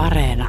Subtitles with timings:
[0.00, 0.48] Areena.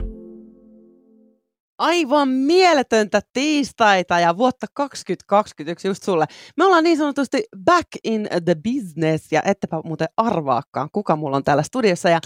[1.77, 6.25] Aivan mieletöntä tiistaita ja vuotta 2021 just sulle.
[6.58, 11.43] Me ollaan niin sanotusti back in the business ja ettepä muuten arvaakaan, kuka mulla on
[11.43, 12.20] täällä studiossa ja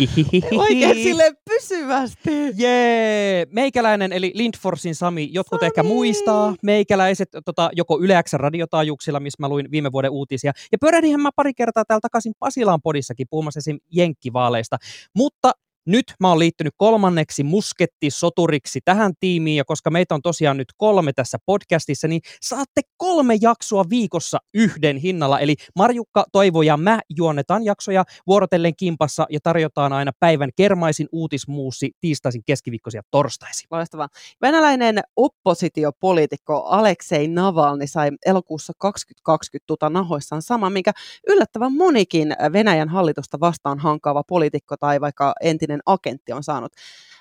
[0.57, 2.31] oikein sille pysyvästi.
[2.56, 3.46] Jee!
[3.51, 5.67] Meikäläinen eli Lindforsin Sami, jotkut Sami!
[5.67, 10.51] ehkä muistaa meikäläiset tota, joko Yle X radiotaajuuksilla, missä mä luin viime vuoden uutisia.
[10.71, 13.78] Ja pyörähdinhän mä pari kertaa täällä takaisin Pasilaan podissakin puhumassa esim.
[13.92, 14.78] Jenkkivaaleista.
[15.15, 15.51] Mutta
[15.86, 21.13] nyt mä oon liittynyt kolmanneksi muskettisoturiksi tähän tiimiin, ja koska meitä on tosiaan nyt kolme
[21.13, 25.40] tässä podcastissa, niin saatte kolme jaksoa viikossa yhden hinnalla.
[25.40, 31.91] Eli Marjukka, Toivo ja mä juonnetaan jaksoja vuorotellen kimpassa ja tarjotaan aina päivän kermaisin uutismuusi
[32.02, 33.67] tiistaisin, keskiviikkoisin ja torstaisin.
[33.71, 34.07] Loistavaa.
[34.41, 40.91] Venäläinen oppositiopoliitikko Aleksei Navalny sai elokuussa 2020 tuta nahoissaan sama, minkä
[41.27, 46.73] yllättävän monikin Venäjän hallitusta vastaan hankaava poliitikko tai vaikka entinen agentti on saanut.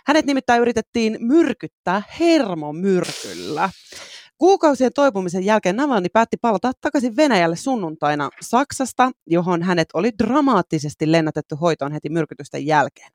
[0.06, 3.70] Hänet nimittäin yritettiin myrkyttää hermomyrkyllä.
[4.38, 11.54] Kuukausien toipumisen jälkeen Navalny päätti palata takaisin Venäjälle sunnuntaina Saksasta, johon hänet oli dramaattisesti lennätetty
[11.54, 13.10] hoitoon heti myrkytysten jälkeen.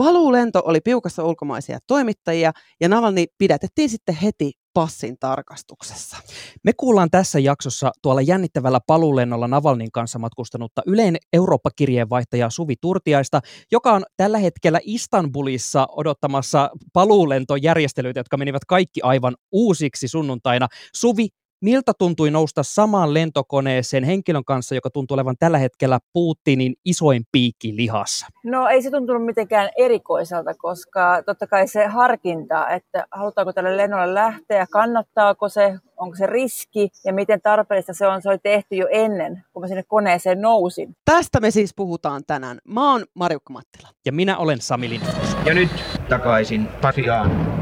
[0.00, 6.16] Paluulento oli piukassa ulkomaisia toimittajia ja Navalny pidätettiin sitten heti passin tarkastuksessa.
[6.64, 13.40] Me kuullaan tässä jaksossa tuolla jännittävällä paluulennolla Navalnin kanssa matkustanutta Yleen Eurooppa-kirjeenvaihtaja Suvi Turtiaista,
[13.72, 20.68] joka on tällä hetkellä Istanbulissa odottamassa paluulentojärjestelyitä, jotka menivät kaikki aivan uusiksi sunnuntaina.
[20.94, 21.28] Suvi,
[21.60, 27.76] miltä tuntui nousta samaan lentokoneeseen henkilön kanssa, joka tuntuu olevan tällä hetkellä Putinin isoin piikki
[27.76, 28.26] lihassa?
[28.44, 34.14] No ei se tuntunut mitenkään erikoiselta, koska totta kai se harkinta, että halutaanko tälle lennolle
[34.14, 38.86] lähteä, kannattaako se, onko se riski ja miten tarpeellista se on, se oli tehty jo
[38.90, 40.96] ennen, kun mä sinne koneeseen nousin.
[41.04, 42.58] Tästä me siis puhutaan tänään.
[42.64, 43.88] Mä oon Marjukka Mattila.
[44.06, 45.36] Ja minä olen Sami Lindfors.
[45.46, 45.70] Ja nyt
[46.08, 47.59] takaisin Pasiaan.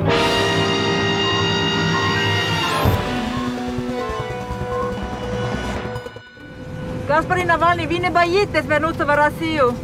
[7.08, 9.74] Господин Навальный, вы не боитесь вернуться в Россию?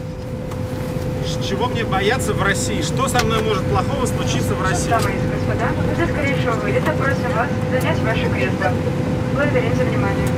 [1.25, 2.83] С Чего мне бояться в России?
[2.83, 4.91] Что со мной может плохого случиться в России?
[4.91, 8.73] Дамы и господа, уже скорее всего выйдет, просим вас занять ваше кресло.
[9.35, 10.29] Благодарим за внимание.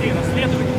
[0.00, 0.75] Конечно.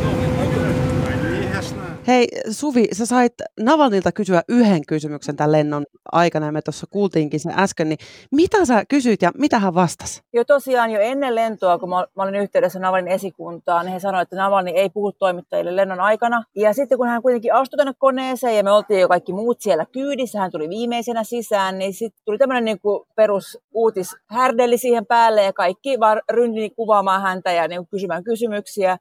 [2.08, 7.40] Hei Suvi, sä sait Navalnilta kysyä yhden kysymyksen tämän lennon aikana, ja me tuossa kuultiinkin
[7.40, 7.98] sen äsken, niin
[8.32, 10.22] mitä sä kysyit ja mitä hän vastasi?
[10.34, 14.36] Jo tosiaan jo ennen lentoa, kun mä olin yhteydessä Navalin esikuntaan, niin he sanoivat, että
[14.36, 16.44] Navalny ei puhu toimittajille lennon aikana.
[16.56, 19.86] Ja sitten kun hän kuitenkin astui tänne koneeseen ja me oltiin jo kaikki muut siellä
[19.92, 22.80] kyydissä, hän tuli viimeisenä sisään, niin sitten tuli tämmöinen niin
[23.16, 28.98] perus uutishärdeli siihen päälle ja kaikki vaan ryntini kuvaamaan häntä ja niin kysymään kysymyksiä.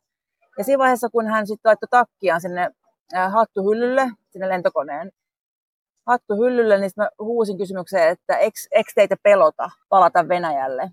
[0.58, 2.70] Ja siinä vaiheessa, kun hän sitten laittoi takkiaan sinne
[3.14, 5.12] hattuhyllylle, sinne lentokoneen
[6.06, 10.90] hattuhyllylle, niin mä huusin kysymykseen, että eikö teitä pelota palata Venäjälle?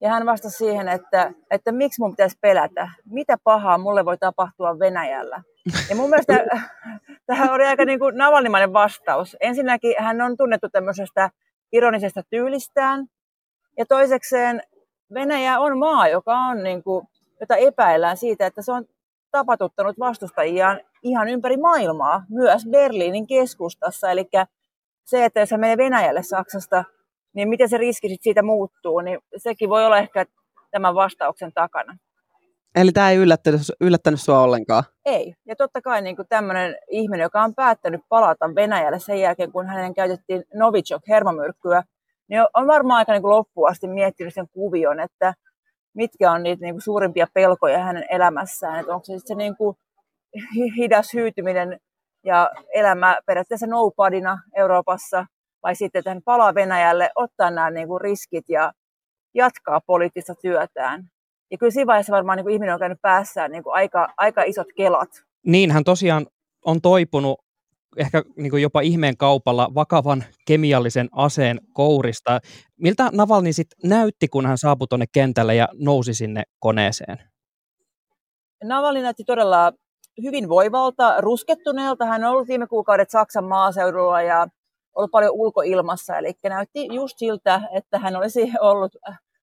[0.00, 4.78] Ja hän vastasi siihen, että, että miksi mun pitäisi pelätä, mitä pahaa mulle voi tapahtua
[4.78, 5.42] Venäjällä.
[5.90, 6.44] Ja mun mielestä
[7.26, 9.36] tähän oli aika niin kuin navalnimainen vastaus.
[9.40, 11.30] Ensinnäkin hän on tunnettu tämmöisestä
[11.72, 13.06] ironisesta tyylistään.
[13.78, 14.62] Ja toisekseen
[15.14, 17.06] Venäjä on maa, joka on niin kuin,
[17.40, 18.84] jota epäillään siitä, että se on
[19.30, 24.10] tapatuttanut vastustajiaan ihan ympäri maailmaa, myös Berliinin keskustassa.
[24.10, 24.28] Eli
[25.04, 26.84] se, että jos menee Venäjälle Saksasta,
[27.34, 30.26] niin miten se riski sit siitä muuttuu, niin sekin voi olla ehkä
[30.70, 31.98] tämän vastauksen takana.
[32.76, 34.84] Eli tämä ei yllättänyt, yllättänyt sua ollenkaan.
[35.04, 35.34] Ei.
[35.46, 39.94] Ja totta kai niin tämmöinen ihminen, joka on päättänyt palata Venäjälle sen jälkeen, kun hänen
[39.94, 41.82] käytettiin Novichok-hermomyrkkyä,
[42.28, 45.34] niin on varmaan aika niin kuin loppuun asti miettinyt sen kuvion, että
[45.94, 48.80] mitkä on niitä niin kuin suurimpia pelkoja hänen elämässään.
[48.80, 49.76] Että onko se sitten se niin kuin
[50.76, 51.80] hidas hyytyminen
[52.24, 55.26] ja elämä periaatteessa nobodyna Euroopassa,
[55.62, 58.72] vai sitten, hän palaa Venäjälle, ottaa nämä niin kuin riskit ja
[59.34, 61.04] jatkaa poliittista työtään.
[61.50, 64.42] Ja kyllä siinä vaiheessa varmaan niin kuin ihminen on käynyt päässään niin kuin aika, aika
[64.42, 65.08] isot kelat.
[65.46, 66.26] Niin, hän tosiaan
[66.64, 67.40] on toipunut
[67.96, 72.40] ehkä niin kuin jopa ihmeen kaupalla vakavan kemiallisen aseen kourista.
[72.80, 77.18] Miltä Navalny sitten näytti, kun hän saapui tuonne kentälle ja nousi sinne koneeseen?
[78.64, 79.72] Navalny näytti todella
[80.22, 82.06] hyvin voivalta, ruskettuneelta.
[82.06, 84.46] Hän on ollut viime kuukaudet Saksan maaseudulla ja
[84.94, 88.96] ollut paljon ulkoilmassa, eli näytti just siltä, että hän olisi ollut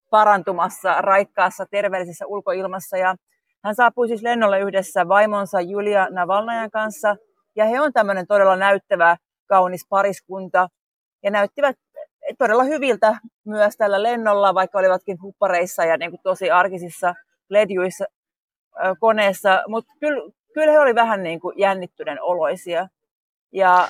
[0.09, 2.97] parantumassa raikkaassa terveellisessä ulkoilmassa.
[2.97, 3.15] Ja
[3.63, 7.15] hän saapui siis lennolle yhdessä vaimonsa Julia Navalnajan kanssa,
[7.55, 9.17] ja he on tämmöinen todella näyttävä,
[9.47, 10.69] kaunis pariskunta,
[11.23, 11.75] ja näyttivät
[12.37, 17.15] todella hyviltä myös tällä lennolla, vaikka olivatkin huppareissa ja niin kuin tosi arkisissa
[17.49, 18.05] ledjuissa
[18.99, 22.88] koneessa, mutta kyllä, kyllä he olivat vähän niin kuin jännittyneen oloisia.
[23.51, 23.88] Ja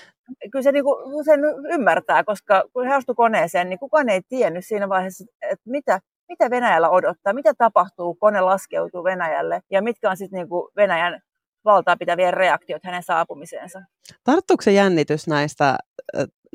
[0.52, 1.40] kyllä se niinku, sen
[1.74, 6.00] ymmärtää, koska kun he astuivat koneeseen, niin kukaan ei tiennyt siinä vaiheessa, että mitä,
[6.30, 11.22] mitä Venäjällä odottaa, mitä tapahtuu, kone laskeutuu Venäjälle ja mitkä on sitten niinku Venäjän
[11.66, 13.82] valtaa pitävien reaktiot hänen saapumiseensa.
[14.24, 15.78] Tarttuuko se jännitys näistä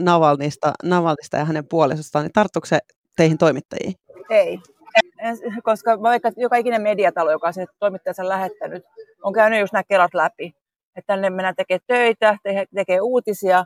[0.01, 2.79] Navalnista, Navalnista ja hänen puolisostaan, niin tarttuuko se
[3.17, 3.95] teihin toimittajiin?
[4.31, 4.59] Ei,
[5.63, 8.85] koska vaikka joka ikinen mediatalo, joka on sinne toimittajansa lähettänyt,
[9.23, 10.55] on käynyt just nämä kelat läpi.
[10.97, 13.65] Että tänne mennään tekemään töitä, te- tekee uutisia,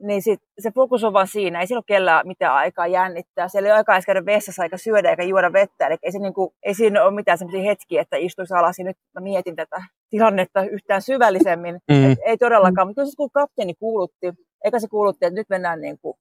[0.00, 1.60] niin sit se fokus on vaan siinä.
[1.60, 3.48] Ei sillä ole kellään mitään aikaa jännittää.
[3.48, 5.86] Siellä ei ole aikaa edes käydä vessassa eikä syödä eikä juoda vettä.
[5.86, 8.96] Eli ei, se niinku, ei siinä ole mitään sellaisia hetkiä, että istuisi alas ja nyt
[9.14, 11.78] mä mietin tätä tilannetta yhtään syvällisemmin.
[11.90, 12.12] Mm.
[12.12, 12.88] Et ei todellakaan.
[12.88, 14.26] Mutta kyllä kun kapteeni kuulutti,
[14.64, 16.16] eikä se kuulutti, että nyt mennään niin kuin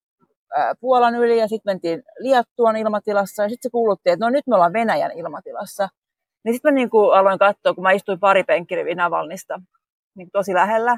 [0.79, 4.55] Puolan yli ja sitten mentiin Liattuan ilmatilassa ja sitten se kuulutti, että no nyt me
[4.55, 5.89] ollaan Venäjän ilmatilassa.
[6.43, 9.61] Niin sitten mä niin kuin aloin katsoa, kun mä istuin pari penkkirivin Navalnista
[10.15, 10.97] niin tosi lähellä.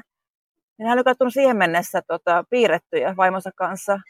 [0.78, 4.00] Niin hän oli katsonut siihen mennessä tota, piirrettyjä vaimonsa kanssa.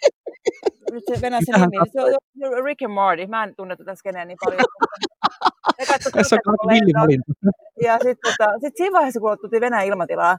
[0.93, 3.26] Nyt se venäjän nimi, se on Rick and Marty.
[3.26, 4.60] Mä en tunne tätä skeneä niin paljon.
[5.88, 6.37] Tässä on kaksi
[7.82, 10.37] Ja sitten tota, sit siinä vaiheessa, kun tultiin Venäjän ilmatilaa,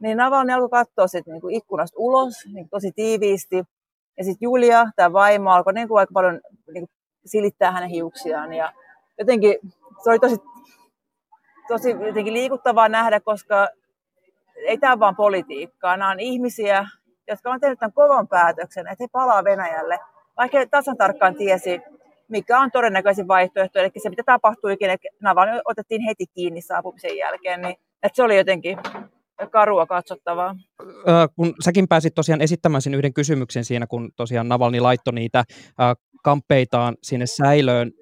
[0.00, 3.64] niin Navalny alkoi katsoa sit niinku ikkunasta ulos niinku tosi tiiviisti.
[4.18, 6.40] Ja sitten Julia, tämä vaimo, alkoi niinku aika paljon
[6.72, 6.90] niinku
[7.26, 8.52] silittää hänen hiuksiaan.
[8.52, 8.72] Ja
[9.18, 9.56] jotenkin
[10.04, 10.36] se oli tosi,
[11.68, 13.68] tosi jotenkin liikuttavaa nähdä, koska
[14.56, 15.96] ei tämä vaan politiikkaa.
[15.96, 16.86] Nämä on ihmisiä,
[17.28, 19.98] jotka on tehnyt tämän kovan päätöksen, että he palaa Venäjälle,
[20.36, 21.80] vaikka tasan tarkkaan tiesi,
[22.28, 23.78] mikä on todennäköisin vaihtoehto.
[23.78, 28.36] Eli se, mitä tapahtuikin, että Navalny otettiin heti kiinni saapumisen jälkeen, niin että se oli
[28.36, 28.78] jotenkin
[29.50, 30.56] karua katsottavaa.
[31.36, 35.44] kun säkin pääsit tosiaan esittämään sen yhden kysymyksen siinä, kun tosiaan Navalni laittoi niitä
[36.22, 37.92] kamppeitaan sinne säilöön.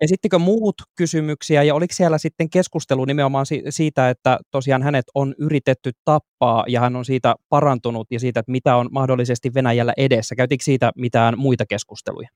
[0.00, 5.90] Esittikö muut kysymyksiä ja oliko siellä sitten keskustelu nimenomaan siitä, että tosiaan hänet on yritetty
[6.04, 10.34] tappaa ja hän on siitä parantunut ja siitä, että mitä on mahdollisesti Venäjällä edessä?
[10.34, 12.28] Käytikö siitä mitään muita keskusteluja?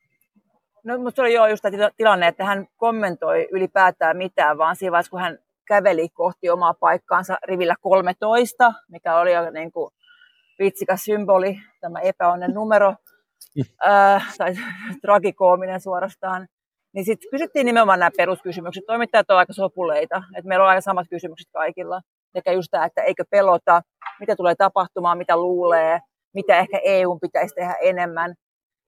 [0.84, 5.10] No mutta oli jo just tämä tilanne, että hän kommentoi ylipäätään mitään, vaan siinä vaiheessa,
[5.10, 5.38] kun hän
[5.68, 9.90] käveli kohti omaa paikkaansa rivillä 13, mikä oli jo niin kuin
[10.58, 12.94] vitsikas symboli, tämä epäonnen numero,
[13.88, 14.54] äh, tai
[15.02, 16.48] tragikoominen suorastaan,
[16.94, 18.84] niin sitten kysyttiin nimenomaan nämä peruskysymykset.
[18.86, 22.00] Toimittajat ovat aika sopuleita, että meillä on aika samat kysymykset kaikilla.
[22.32, 23.82] Sekä just tämä, että eikö pelota,
[24.20, 26.00] mitä tulee tapahtumaan, mitä luulee,
[26.34, 28.34] mitä ehkä EU pitäisi tehdä enemmän.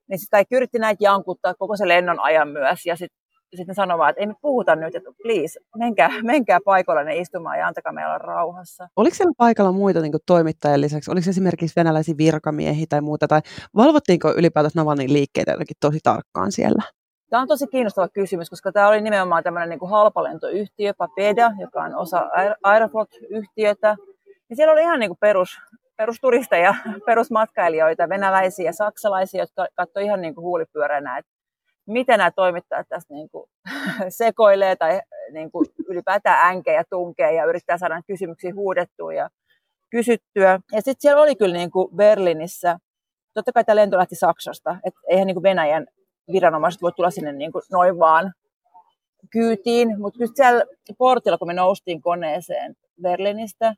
[0.08, 2.87] Niin sitten kaikki yritti näitä jankuttaa koko se lennon ajan myös.
[2.87, 7.59] Ja sitten sitten sanovat, että ei me puhuta nyt, että please, menkää, menkää paikalle istumaan
[7.59, 8.89] ja antakaa meillä olla rauhassa.
[8.97, 11.11] Oliko siellä paikalla muita niin toimittajien lisäksi?
[11.11, 13.29] Oliko esimerkiksi venäläisiä virkamiehiä tai muuta?
[13.29, 13.41] Tai
[13.77, 16.83] valvottiinko ylipäätänsä Navalnin liikkeitä jotenkin tosi tarkkaan siellä?
[17.31, 21.83] Tämä on tosi kiinnostava kysymys, koska tämä oli nimenomaan tämmöinen niin kuin halpalentoyhtiö, Papeda, joka
[21.83, 22.31] on osa
[22.63, 23.97] Aeroflot-yhtiötä.
[24.51, 25.59] Ja siellä oli ihan niin kuin perus,
[25.97, 26.75] perusturisteja,
[27.07, 31.33] perusmatkailijoita, venäläisiä ja saksalaisia, jotka katsoivat ihan niin kuin huulipyöränä, että
[31.87, 33.50] miten nämä toimittajat tässä niin kuin
[34.09, 35.00] sekoilee tai
[35.33, 39.31] niin kuin ylipäätään änkee ja tunkee ja yrittää saada kysymyksiä huudettua ja
[39.91, 40.61] kysyttyä.
[40.73, 42.79] Ja sitten siellä oli kyllä niin kuin Berliinissä,
[43.35, 45.87] totta kai tämä lento lähti Saksasta, että eihän niin kuin Venäjän
[46.33, 48.33] viranomaiset voi tulla sinne niin kuin noin vaan
[49.31, 50.65] kyytiin, mutta kyllä siellä
[50.99, 53.75] portilla, kun me noustiin koneeseen Berliinistä,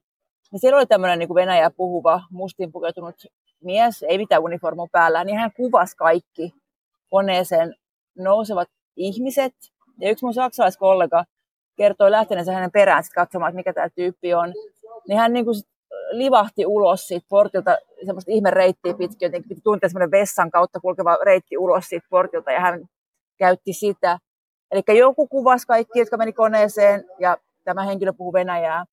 [0.52, 3.14] niin siellä oli tämmöinen niin Venäjä puhuva, mustin pukeutunut
[3.64, 6.52] mies, ei mitään uniformua päällä, niin hän kuvasi kaikki
[7.10, 7.74] koneeseen
[8.18, 9.52] nousevat ihmiset.
[10.00, 11.24] Ja yksi mun saksalaiskollega
[11.76, 14.54] kertoi lähteneensä hänen perään sit katsomaan, että mikä tämä tyyppi on.
[15.08, 15.54] Niin hän niin kuin
[16.10, 21.18] livahti ulos siitä portilta semmoista ihme reittiä pitkin, jotenkin piti tuntea semmoinen vessan kautta kulkeva
[21.24, 22.80] reitti ulos siitä portilta ja hän
[23.38, 24.18] käytti sitä.
[24.70, 28.84] Eli joku kuvasi kaikki, jotka meni koneeseen ja tämä henkilö puhuu venäjää.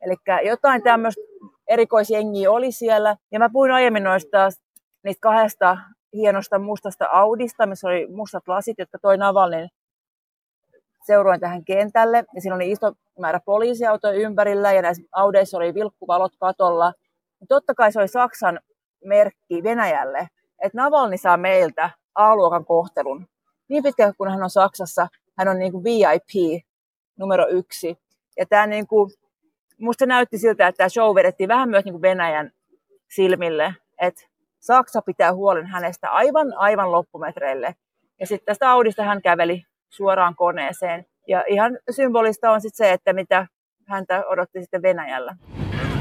[0.00, 1.20] Eli jotain tämmöistä
[1.68, 3.16] erikoisjengiä oli siellä.
[3.32, 4.48] Ja mä puhuin aiemmin noista
[5.04, 5.78] niistä kahdesta
[6.14, 9.68] hienosta mustasta Audista, missä oli mustat lasit, jotka toi Navalnin
[11.06, 12.24] seuroin tähän kentälle.
[12.34, 16.92] Ja siinä oli iso määrä poliisiautoja ympärillä ja näissä Audeissa oli vilkkuvalot katolla.
[17.40, 18.60] Ja totta kai se oli Saksan
[19.04, 20.28] merkki Venäjälle,
[20.62, 23.26] että Navalni saa meiltä A-luokan kohtelun.
[23.68, 26.62] Niin pitkään kun hän on Saksassa, hän on niin kuin VIP
[27.16, 27.98] numero yksi.
[28.36, 29.10] Ja tämä niin kuin,
[29.78, 32.50] musta näytti siltä, että tämä show vedettiin vähän myös niin kuin Venäjän
[33.10, 34.22] silmille, että
[34.63, 37.75] Saksa pitää huolen hänestä aivan, aivan loppumetreille.
[38.19, 41.05] Ja sitten tästä Audista hän käveli suoraan koneeseen.
[41.27, 43.47] Ja ihan symbolista on sitten se, että mitä
[43.87, 45.35] häntä odotti sitten Venäjällä.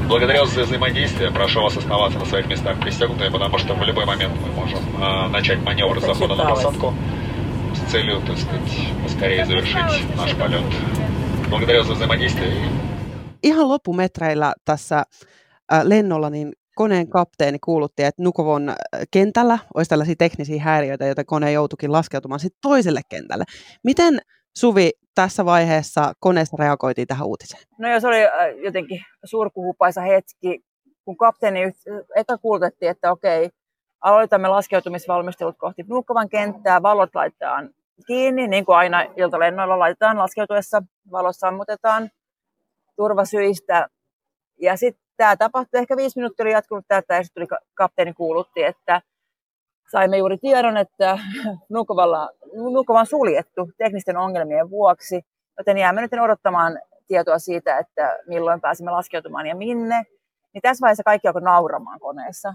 [0.09, 1.31] Благодарю за взаимодействие.
[1.31, 5.29] Прошу вас оставаться на своих местах пристегнутые, потому что в любой момент мы можем э,
[5.29, 6.95] начать маневр захода на посадку
[7.75, 8.73] с целью, так сказать,
[9.05, 10.65] поскорее завершить наш полет.
[11.51, 12.53] Благодарю за взаимодействие.
[13.43, 15.05] Ihan loppumetreillä tässä
[15.83, 18.76] lennolla, niin koneen kapteeni kuulutti, että Nukovon äh,
[19.12, 23.44] kentällä olisi tällaisia teknisiä häiriöitä, joita kone joutuikin laskeutumaan sitten toiselle kentälle.
[23.84, 24.20] Miten
[24.58, 27.64] Suvi tässä vaiheessa koneessa reagoitiin tähän uutiseen?
[27.78, 28.32] No joo, se oli äh,
[28.64, 30.60] jotenkin surkuhupaisa hetki,
[31.06, 31.60] kun kapteeni
[32.16, 33.50] eka kuulutettiin, että okei,
[34.02, 37.70] aloitamme laskeutumisvalmistelut kohti Nuukkovan kenttää, valot laitetaan
[38.08, 42.10] kiinni, niin kuin aina iltalennoilla laitetaan laskeutuessa, valot sammutetaan
[42.96, 43.88] turvasyistä.
[44.62, 48.64] Ja sitten tämä tapahtui, ehkä viisi minuuttia oli jatkunut tätä, ja sitten tuli kapteeni kuulutti,
[48.64, 49.02] että
[49.92, 51.20] saimme juuri tiedon, että
[51.70, 55.22] Nukovalla, Nukova on suljettu teknisten ongelmien vuoksi,
[55.58, 60.04] joten jäämme nyt odottamaan tietoa siitä, että milloin pääsemme laskeutumaan ja minne.
[60.54, 62.54] Niin tässä vaiheessa kaikki alkoi nauramaan koneessa.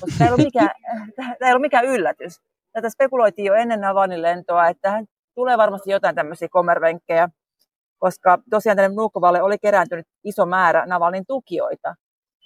[0.00, 0.70] Koska tämä ei ollut mikään,
[1.16, 2.40] tämä ei ollut mikään yllätys.
[2.72, 5.04] Tätä spekuloitiin jo ennen Navanin lentoa, että
[5.34, 7.28] tulee varmasti jotain tämmöisiä komervenkkejä,
[8.00, 11.94] koska tosiaan tänne Nuukovalle oli kerääntynyt iso määrä Navalnin tukijoita.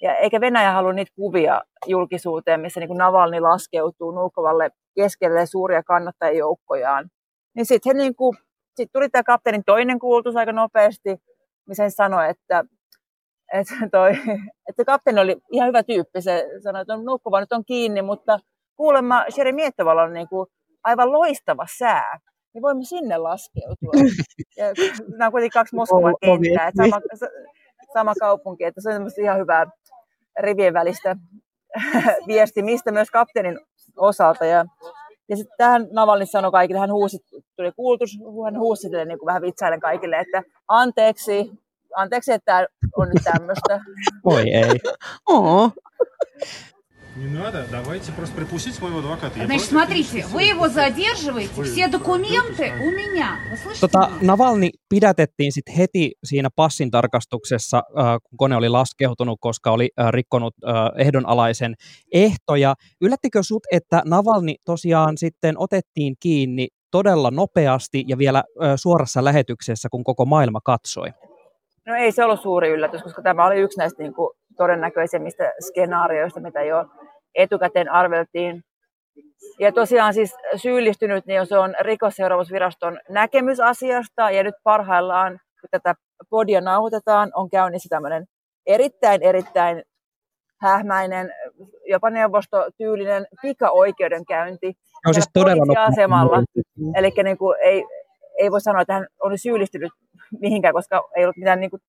[0.01, 7.09] Ja eikä Venäjä halua niitä kuvia julkisuuteen, missä niin Navalni laskeutuu Nuukovalle keskelle suuria kannattajajoukkojaan.
[7.55, 8.13] Niin sitten niin
[8.75, 11.17] sit tuli tämä kapteenin toinen kuultus aika nopeasti,
[11.67, 12.63] missä hän sanoi, että,
[13.53, 14.11] että, toi,
[14.69, 16.21] että kapteeni oli ihan hyvä tyyppi.
[16.21, 18.39] Se sanoi, että Nukkova nyt on kiinni, mutta
[18.75, 20.47] kuulemma Sheremetjevalla on niin kuin
[20.83, 22.19] aivan loistava sää
[22.55, 23.91] niin voimme sinne laskeutua.
[24.57, 24.65] Ja
[25.11, 27.01] nämä on kuitenkin kaksi Moskovan kenttää, että sama,
[27.93, 29.65] sama kaupunki, että se on ihan hyvää
[30.39, 31.15] rivien välistä
[32.27, 33.59] viestimistä myös kapteenin
[33.97, 34.45] osalta.
[34.45, 34.65] Ja,
[35.29, 37.17] ja sitten tähän Navalni sanoi kaikille, hän huusi,
[37.55, 41.51] tuli kuultus, hän huusi niin kuin vähän vitsailen kaikille, että anteeksi,
[41.95, 43.79] anteeksi, että on nyt tämmöistä.
[44.23, 44.79] Oi ei.
[45.29, 45.71] Oo.
[47.16, 49.38] Не надо, давайте просто припустите моего адвоката.
[49.38, 50.90] Я Значит, просто смотрите, перечислю вы его адвоката.
[50.94, 53.36] задерживаете, Ой, все документы ой, у меня.
[53.50, 53.80] Вы слышите?
[53.80, 54.18] Tota, меня?
[54.22, 60.10] Navalni pidätettiin sitten heti siinä passin tarkastuksessa, äh, kun kone oli laskeutunut, koska oli äh,
[60.10, 61.74] rikkonut äh, ehdonalaisen
[62.12, 62.74] ehtoja.
[63.00, 69.88] Yllättikö sut, että Navalni tosiaan sitten otettiin kiinni todella nopeasti ja vielä äh, suorassa lähetyksessä,
[69.88, 71.08] kun koko maailma katsoi?
[71.86, 76.40] No ei se ollut suuri yllätys, koska tämä oli yksi näistä niin kuin, todennäköisemmistä skenaarioista,
[76.40, 76.84] mitä jo
[77.35, 78.63] etukäteen arveltiin.
[79.59, 85.95] Ja tosiaan siis syyllistynyt, niin se on rikosseuraamusviraston näkemys asiasta, ja nyt parhaillaan, kun tätä
[86.29, 88.25] podia nauhoitetaan, on käynnissä tämmöinen
[88.65, 89.83] erittäin, erittäin
[90.61, 91.33] hähmäinen,
[91.85, 94.73] jopa neuvostotyylinen pika-oikeudenkäynti.
[95.05, 96.43] No siis todella asemalla.
[96.95, 97.83] Eli niin kuin ei,
[98.39, 99.91] ei voi sanoa, että hän oli syyllistynyt
[100.39, 101.81] mihinkään, koska ei ollut mitään niin kuin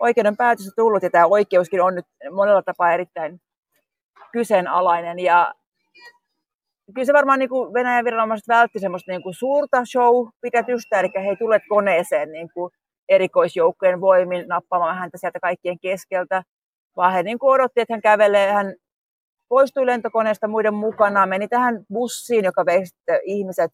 [0.00, 3.40] oikeuden päätöstä tullut, ja tämä oikeuskin on nyt monella tapaa erittäin
[4.32, 5.18] kyseenalainen.
[5.18, 5.54] Ja
[6.94, 11.28] kyllä se varmaan niin kuin Venäjän viranomaiset vältti semmoista niin kuin suurta show-pidätystä, eli he
[11.28, 12.70] ei tulleet koneeseen niin kuin
[13.08, 16.42] erikoisjoukkojen voimin nappaamaan häntä sieltä kaikkien keskeltä,
[16.96, 18.74] vaan he niin kuin odotti, että hän kävelee, hän
[19.48, 22.82] poistui lentokoneesta muiden mukana, meni tähän bussiin, joka vei
[23.22, 23.70] ihmiset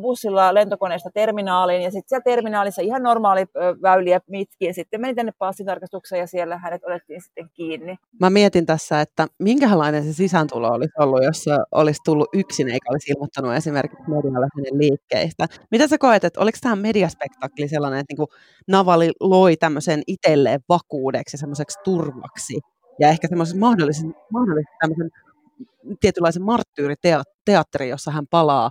[0.00, 3.46] bussilla lentokoneesta terminaaliin ja sitten siellä terminaalissa ihan normaali
[3.82, 7.96] väyliä mitkin sitten meni tänne passitarkastukseen ja siellä hänet otettiin sitten kiinni.
[8.20, 13.12] Mä mietin tässä, että minkälainen se sisääntulo olisi ollut, jos olisi tullut yksin eikä olisi
[13.12, 15.46] ilmoittanut esimerkiksi medialle hänen liikkeistä.
[15.70, 18.28] Mitä sä koet, että oliko tämä mediaspektakli sellainen, että niinku
[18.68, 22.60] Navali loi tämmöisen itselleen vakuudeksi ja semmoiseksi turvaksi
[23.00, 25.10] ja ehkä semmoisen mahdollisen, mahdollisen tämmöisen
[26.00, 28.70] tietynlaisen marttyyriteatteri, jossa hän palaa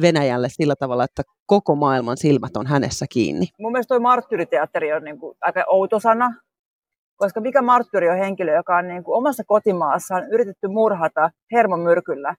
[0.00, 3.46] Venäjälle sillä tavalla, että koko maailman silmät on hänessä kiinni.
[3.58, 6.34] Mun mielestä toi marttyriteatteri on niin kuin aika outo sana,
[7.16, 12.34] koska mikä marttyyri on henkilö, joka on niin kuin omassa kotimaassaan yritetty murhata hermomyrkyllä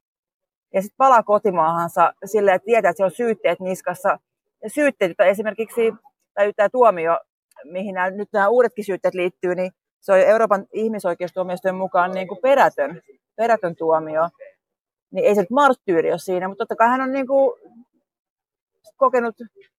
[0.74, 4.20] ja sitten palaa kotimaahansa silleen, että tietää, että siellä on syytteet niskassa.
[4.64, 5.94] Ja syytteet, joita esimerkiksi,
[6.34, 7.20] tai tämä tuomio,
[7.64, 9.72] mihin nämä, nyt nämä uudetkin syytteet liittyy, niin
[10.02, 13.02] se on Euroopan ihmisoikeustuomioistuimen mukaan niin kuin perätön,
[13.36, 14.30] perätön tuomio.
[15.12, 17.54] Niin ei se nyt marttyyri ole siinä, mutta totta kai hän on niin kuin
[18.98, 19.36] kokenut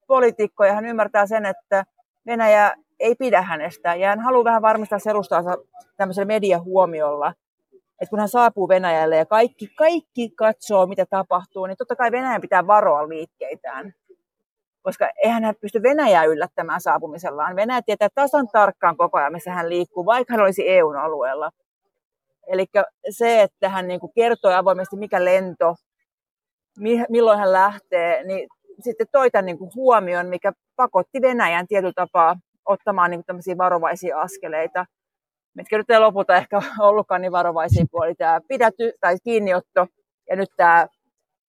[0.06, 1.84] poliitikko ja hän ymmärtää sen, että
[2.26, 5.56] Venäjä ei pidä hänestä ja hän haluaa vähän varmistaa selustaansa
[5.96, 7.34] tämmöisellä mediahuomiolla.
[7.72, 12.40] Että kun hän saapuu Venäjälle ja kaikki, kaikki katsoo, mitä tapahtuu, niin totta kai Venäjän
[12.40, 13.94] pitää varoa liikkeitään.
[14.82, 17.56] Koska eihän hän pysty Venäjää yllättämään saapumisellaan.
[17.56, 21.50] Venäjä tietää tasan tarkkaan koko ajan, missä hän liikkuu, vaikka hän olisi EUn alueella.
[22.48, 22.66] Eli
[23.10, 25.74] se, että hän niin kuin kertoi avoimesti, mikä lento,
[26.78, 28.48] mi- milloin hän lähtee, niin
[28.80, 33.58] sitten toi tämän niin kuin huomioon, mikä pakotti Venäjän tietyllä tapaa ottamaan niin kuin tämmöisiä
[33.58, 34.86] varovaisia askeleita,
[35.54, 39.86] mitkä nyt ei lopulta ehkä ollutkaan niin varovaisia kuin oli tämä pidäty tai kiinniotto
[40.28, 40.86] ja nyt tämä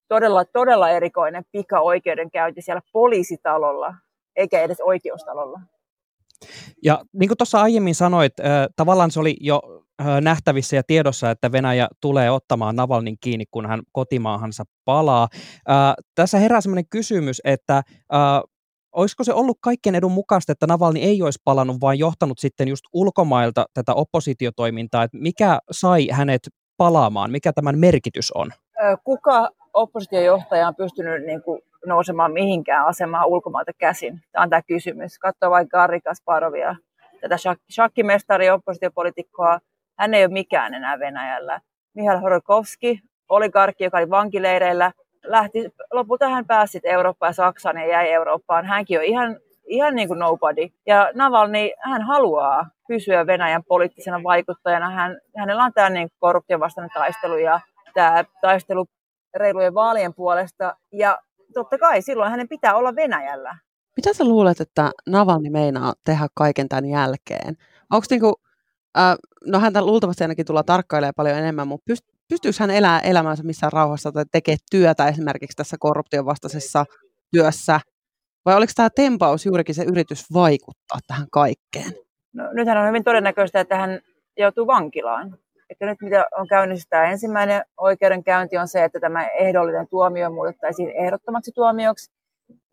[0.08, 3.94] todella, todella erikoinen pika-oikeudenkäynti siellä poliisitalolla,
[4.36, 5.60] eikä edes oikeustalolla.
[6.84, 9.62] Ja niin kuin tuossa aiemmin sanoit, äh, tavallaan se oli jo
[10.22, 15.27] nähtävissä ja tiedossa, että Venäjä tulee ottamaan Navalnin kiinni, kun hän kotimaahansa palaa.
[16.15, 17.84] Tässä herää sellainen kysymys, että
[18.96, 22.86] olisiko se ollut kaikkien edun mukaista, että Navalni ei olisi palannut, vaan johtanut sitten just
[22.94, 26.41] ulkomailta tätä oppositiotoimintaa, että mikä sai hänet
[26.77, 28.51] palaamaan, mikä tämän merkitys on?
[29.03, 34.22] Kuka oppositiojohtaja on pystynyt niin kuin nousemaan mihinkään asemaan ulkomailta käsin?
[34.32, 35.20] Tämä on tämä kysymys.
[35.20, 36.75] Katso vaikka Garri Kasparovia,
[37.22, 37.36] tätä
[37.72, 39.60] shakkimestari oppositiopolitiikkoa.
[40.00, 41.62] Hän ei ole mikään enää Venäjällä.
[41.94, 44.91] Mihail Horokovski, oligarkki, joka oli vankileireillä,
[45.24, 48.65] lähti, lopulta hän pääsi Eurooppaan ja Saksaan ja jäi Eurooppaan.
[48.65, 49.38] Hänkin on ihan,
[49.68, 50.68] ihan niin kuin nobody.
[50.88, 54.89] Ja Navalny, hän haluaa pysyä Venäjän poliittisena vaikuttajana.
[54.89, 57.60] Hän, hänellä on tämä niin korruption vastainen taistelu ja
[57.94, 58.86] tämä taistelu
[59.36, 60.75] reilujen vaalien puolesta.
[60.91, 61.20] Ja
[61.53, 63.58] totta kai silloin hänen pitää olla Venäjällä.
[63.98, 67.58] Mitä sä luulet, että Navalny meinaa tehdä kaiken tämän jälkeen?
[67.91, 68.41] Onko niinku,
[68.98, 69.15] äh,
[69.46, 73.74] no häntä luultavasti ainakin tulla tarkkailemaan paljon enemmän, mutta pyst- pystyykö hän elämään elämänsä missään
[73.74, 76.86] rauhassa tai tekee työtä esimerkiksi tässä korruption vastaisessa
[77.31, 77.79] työssä?
[78.46, 81.91] Vai oliko tämä tempaus juurikin se yritys vaikuttaa tähän kaikkeen?
[82.34, 84.00] No, nythän on hyvin todennäköistä, että hän
[84.38, 85.38] joutuu vankilaan.
[85.69, 90.89] Että nyt mitä on käynnissä tämä ensimmäinen oikeudenkäynti on se, että tämä ehdollinen tuomio muutettaisiin
[90.89, 92.12] ehdottomaksi tuomioksi.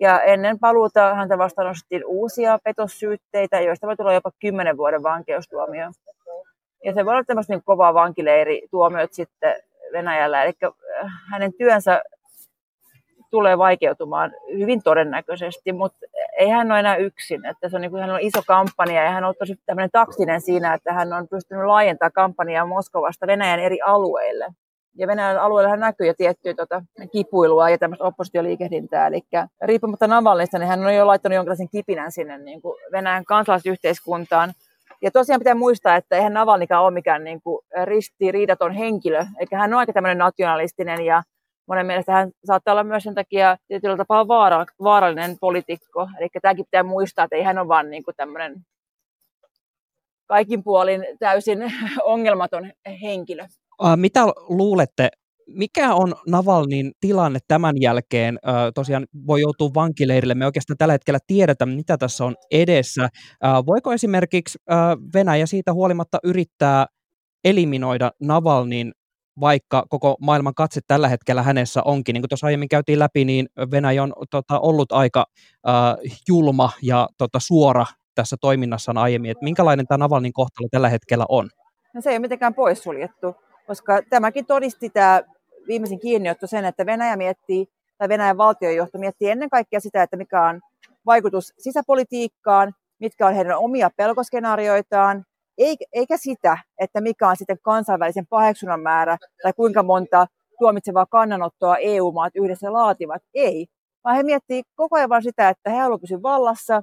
[0.00, 5.90] Ja ennen paluuta häntä vastaan nostettiin uusia petossyytteitä, joista voi tulla jopa 10 vuoden vankeustuomio.
[6.85, 9.54] Ja se voi olla tämmöistä niin kovaa vankileirituomiot sitten
[9.92, 10.45] Venäjällä.
[10.45, 12.02] Eli äh, hänen työnsä
[13.30, 16.06] tulee vaikeutumaan hyvin todennäköisesti, mutta
[16.38, 17.47] ei hän ole enää yksin.
[17.47, 20.40] Että se on, niin kuin, hän on iso kampanja ja hän on tosi tämmöinen taktinen
[20.40, 24.47] siinä, että hän on pystynyt laajentamaan kampanjaa Moskovasta Venäjän eri alueille.
[24.98, 29.06] Ja Venäjän alueella näkyy jo tiettyä tota, kipuilua ja tämmöistä oppositioliikehdintää.
[29.06, 29.22] Eli
[29.62, 34.52] riippumatta Navalnista, niin hän on jo laittanut jonkinlaisen kipinän sinne niin kuin Venäjän kansalaisyhteiskuntaan.
[35.02, 39.74] Ja tosiaan pitää muistaa, että eihän Navalnikaan ole mikään niin kuin ristiriidaton henkilö, eikä hän
[39.74, 41.22] ole aika tämmöinen nationalistinen ja
[41.68, 46.08] monen mielestä hän saattaa olla myös sen takia tietyllä tapaa vaara, vaarallinen poliitikko.
[46.18, 48.54] Eli tämäkin pitää muistaa, että ei hän ole vaan niin kuin tämmöinen
[50.26, 51.58] kaikin puolin täysin
[52.02, 53.47] ongelmaton henkilö.
[53.97, 55.08] Mitä luulette,
[55.47, 58.39] mikä on Navalnin tilanne tämän jälkeen?
[58.75, 60.34] Tosiaan voi joutua vankileirille.
[60.34, 63.08] Me oikeastaan tällä hetkellä tiedetä, mitä tässä on edessä.
[63.67, 64.58] Voiko esimerkiksi
[65.15, 66.86] Venäjä siitä huolimatta yrittää
[67.45, 68.93] eliminoida Navalnin
[69.41, 72.15] vaikka koko maailman katse tällä hetkellä hänessä onkin.
[72.15, 75.26] Niin kuin tuossa aiemmin käytiin läpi, niin Venäjä on tota, ollut aika
[75.69, 75.75] äh,
[76.28, 79.30] julma ja tota, suora tässä toiminnassaan aiemmin.
[79.30, 81.49] Että minkälainen tämä Navalnin kohtalo tällä hetkellä on?
[81.95, 83.34] No se ei ole mitenkään poissuljettu,
[83.66, 85.20] koska tämäkin todisti tämä
[85.68, 87.66] viimeisin kiinniotto sen, että Venäjä miettii,
[87.98, 90.60] tai Venäjän valtiojohto miettii ennen kaikkea sitä, että mikä on
[91.06, 95.24] vaikutus sisäpolitiikkaan, mitkä on heidän omia pelkoskenaarioitaan,
[95.92, 100.26] eikä sitä, että mikä on sitten kansainvälisen paheksunnan määrä tai kuinka monta
[100.58, 103.22] tuomitsevaa kannanottoa EU-maat yhdessä laativat.
[103.34, 103.66] Ei,
[104.04, 106.82] vaan he miettii koko ajan vaan sitä, että he haluavat pysyä vallassa,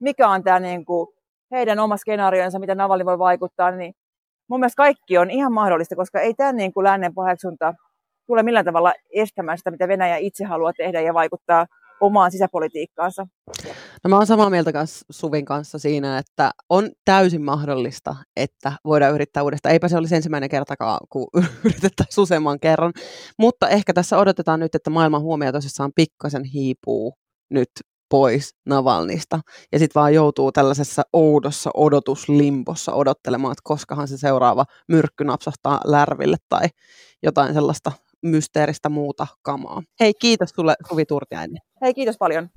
[0.00, 1.08] mikä on tämä niin kuin
[1.50, 3.94] heidän oma skenaarionsa, mitä Navalny voi vaikuttaa, niin
[4.48, 7.74] mun mielestä kaikki on ihan mahdollista, koska ei tämä niin kuin lännen paheksunta
[8.26, 11.66] tule millään tavalla estämään sitä, mitä Venäjä itse haluaa tehdä ja vaikuttaa
[12.00, 13.26] omaan sisäpolitiikkaansa.
[14.04, 19.14] No mä oon samaa mieltä kanssa Suvin kanssa siinä, että on täysin mahdollista, että voidaan
[19.14, 19.72] yrittää uudestaan.
[19.72, 21.28] Eipä se olisi ensimmäinen kertakaan, kun
[21.64, 22.92] yritetään useamman kerran.
[23.38, 27.14] Mutta ehkä tässä odotetaan nyt, että maailman huomio tosissaan pikkasen hiipuu
[27.50, 27.70] nyt
[28.10, 29.40] pois Navalnista.
[29.72, 36.36] Ja sitten vaan joutuu tällaisessa oudossa odotuslimpossa odottelemaan, että koskahan se seuraava myrkky napsahtaa lärville
[36.48, 36.68] tai
[37.22, 37.92] jotain sellaista
[38.22, 39.82] mysteeristä muuta kamaa.
[40.00, 41.58] Hei, kiitos sulle Suvi Turtiainen.
[41.82, 42.48] Hei, kiitos paljon.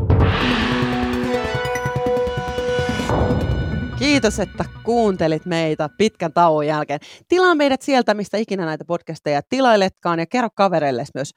[4.02, 7.00] Kiitos, että kuuntelit meitä pitkän tauon jälkeen.
[7.28, 11.32] Tilaa meidät sieltä, mistä ikinä näitä podcasteja tilailetkaan ja kerro kavereille myös.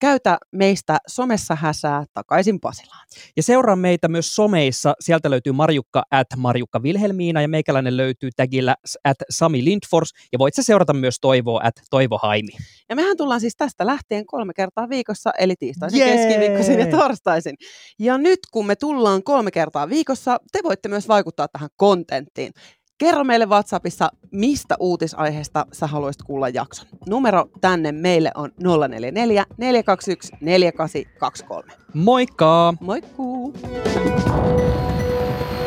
[0.00, 3.06] Käytä meistä somessa häsää takaisin Pasilaan.
[3.36, 4.94] Ja seuraa meitä myös someissa.
[5.00, 10.10] Sieltä löytyy Marjukka at Marjukka Vilhelmiina ja meikäläinen löytyy tagillä at Sami Lindfors.
[10.32, 12.52] Ja voit sä seurata myös Toivoa at Toivo Haimi.
[12.88, 16.12] Ja mehän tullaan siis tästä lähtien kolme kertaa viikossa, eli tiistaisin, yeah!
[16.12, 17.54] keskiviikkoisin ja torstaisin.
[17.98, 21.70] Ja nyt kun me tullaan kolme kertaa viikossa, te voitte myös vaikuttaa tähän
[22.10, 22.52] kontenttiin.
[22.98, 26.86] Kerro meille WhatsAppissa, mistä uutisaiheesta sä haluaisit kuulla jakson.
[27.08, 31.72] Numero tänne meille on 044 421 4823.
[31.94, 32.74] Moikka!
[32.80, 33.54] Moikkuu!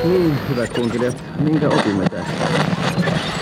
[0.03, 3.32] Niin, hyvät kuuntelijat, minkä opimme tästä?